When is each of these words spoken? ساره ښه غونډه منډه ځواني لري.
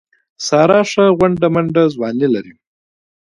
ساره 0.47 0.79
ښه 0.91 1.05
غونډه 1.17 1.47
منډه 1.53 1.83
ځواني 1.93 2.27
لري. 2.35 2.53